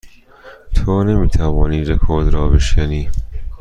[0.75, 3.09] تو نمی توانی این رکورد را بشکنی.